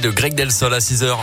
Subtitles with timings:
[0.00, 1.18] de Greg Delsol à 6h.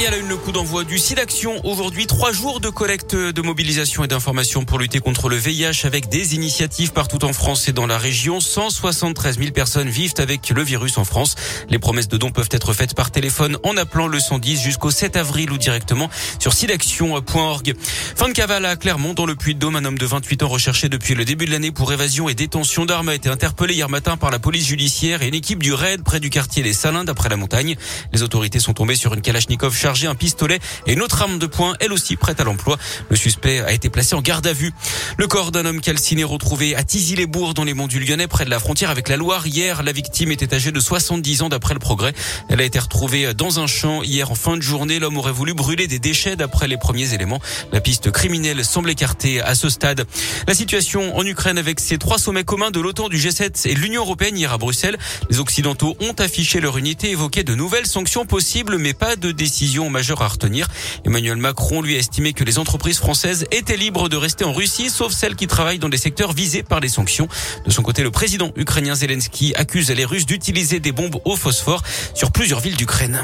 [0.00, 1.60] Et à la une, le coup d'envoi du SIDAction.
[1.64, 6.08] Aujourd'hui, trois jours de collecte de mobilisation et d'information pour lutter contre le VIH avec
[6.08, 8.38] des initiatives partout en France et dans la région.
[8.38, 11.34] 173 000 personnes vivent avec le virus en France.
[11.68, 15.16] Les promesses de dons peuvent être faites par téléphone en appelant le 110 jusqu'au 7
[15.16, 16.08] avril ou directement
[16.38, 17.74] sur sidaction.org.
[18.14, 19.74] Fin de cavale à Clermont, dans le Puy-de-Dôme.
[19.74, 22.86] Un homme de 28 ans recherché depuis le début de l'année pour évasion et détention
[22.86, 26.04] d'armes a été interpellé hier matin par la police judiciaire et une équipe du RAID
[26.04, 27.76] près du quartier Les Salins d'après la montagne.
[28.12, 31.74] Les autorités sont tombées sur une Kalachnikov chargé un pistolet et une arme de poing,
[31.80, 32.76] elle aussi prête à l'emploi.
[33.08, 34.70] Le suspect a été placé en garde à vue.
[35.16, 38.50] Le corps d'un homme calciné retrouvé à Tizy-les-Bourgs dans les monts du Lyonnais près de
[38.50, 39.46] la frontière avec la Loire.
[39.46, 42.12] Hier, la victime était âgée de 70 ans d'après le progrès.
[42.50, 44.98] Elle a été retrouvée dans un champ hier en fin de journée.
[44.98, 47.40] L'homme aurait voulu brûler des déchets d'après les premiers éléments.
[47.72, 50.06] La piste criminelle semble écartée à ce stade.
[50.46, 53.80] La situation en Ukraine avec ces trois sommets communs de l'OTAN, du G7 et de
[53.80, 54.98] l'Union européenne hier à Bruxelles.
[55.30, 59.77] Les Occidentaux ont affiché leur unité, évoqué de nouvelles sanctions possibles, mais pas de décision
[59.88, 60.66] majeure à retenir.
[61.04, 64.90] Emmanuel Macron lui a estimé que les entreprises françaises étaient libres de rester en Russie,
[64.90, 67.28] sauf celles qui travaillent dans des secteurs visés par les sanctions.
[67.64, 71.82] De son côté, le président ukrainien Zelensky accuse les Russes d'utiliser des bombes au phosphore
[72.14, 73.22] sur plusieurs villes d'Ukraine.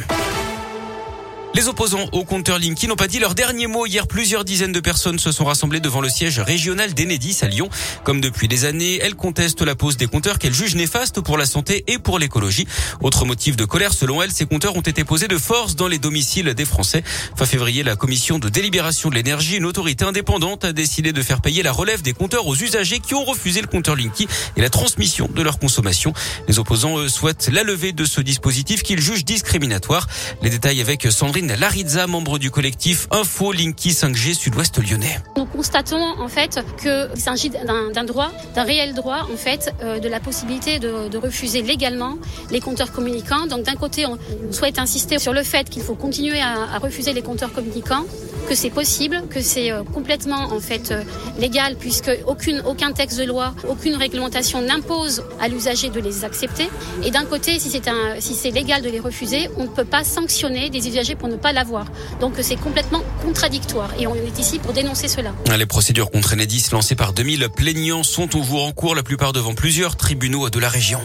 [1.54, 3.86] Les opposants au compteur Linky n'ont pas dit leur dernier mot.
[3.86, 7.68] Hier, plusieurs dizaines de personnes se sont rassemblées devant le siège régional d'Enedis à Lyon.
[8.02, 11.46] Comme depuis des années, elles contestent la pose des compteurs qu'elles jugent néfastes pour la
[11.46, 12.66] santé et pour l'écologie.
[13.02, 15.98] Autre motif de colère, selon elles, ces compteurs ont été posés de force dans les
[15.98, 17.04] domiciles des Français.
[17.36, 21.40] Fin février, la commission de délibération de l'énergie, une autorité indépendante, a décidé de faire
[21.40, 24.70] payer la relève des compteurs aux usagers qui ont refusé le compteur Linky et la
[24.70, 26.14] transmission de leur consommation.
[26.48, 30.08] Les opposants eux, souhaitent la levée de ce dispositif qu'ils jugent discriminatoire.
[30.42, 35.18] Les détails avec Sandrine Larizza, membre du collectif Info Linky 5G Sud-Ouest lyonnais.
[35.36, 40.08] Nous constatons en fait qu'il s'agit d'un droit, d'un réel droit en fait, euh, de
[40.08, 42.14] la possibilité de, refuser légalement
[42.50, 43.46] les compteurs communicants.
[43.46, 44.18] Donc d'un côté, on
[44.52, 48.04] souhaite insister sur le fait qu'il faut continuer à refuser les compteurs communicants
[48.48, 51.02] que c'est possible, que c'est euh, complètement en fait euh,
[51.38, 56.68] légal puisque aucune, aucun texte de loi, aucune réglementation n'impose à l'usager de les accepter.
[57.04, 57.82] Et d'un côté, si c'est
[58.20, 61.52] si légal de les refuser, on ne peut pas sanctionner des usagers pour ne pas
[61.52, 61.86] l'avoir.
[62.20, 65.32] Donc c'est complètement contradictoire et on est ici pour dénoncer cela.
[65.56, 69.54] Les procédures contre Enedis lancées par 2000 plaignants sont toujours en cours, la plupart devant
[69.54, 71.00] plusieurs tribunaux de la région.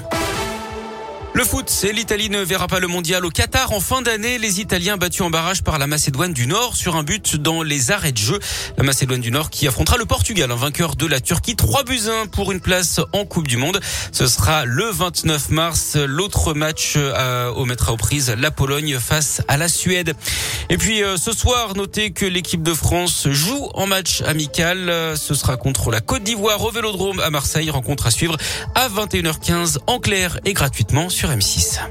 [1.33, 4.39] Le foot, c'est l'Italie ne verra pas le mondial au Qatar en fin d'année.
[4.39, 7.91] Les Italiens battus en barrage par la Macédoine du Nord sur un but dans les
[7.91, 8.39] arrêts de jeu.
[8.77, 11.55] La Macédoine du Nord qui affrontera le Portugal, un vainqueur de la Turquie.
[11.55, 13.79] 3 buts 1 pour une place en Coupe du Monde.
[14.11, 15.95] Ce sera le 29 mars.
[15.97, 20.15] L'autre match euh, au mettra aux prises la Pologne face à la Suède.
[20.69, 25.15] Et puis euh, ce soir, notez que l'équipe de France joue en match amical.
[25.15, 27.69] Ce sera contre la Côte d'Ivoire au Vélodrome à Marseille.
[27.69, 28.35] Rencontre à suivre
[28.73, 31.81] à 21h15 en clair et gratuitement sur M6.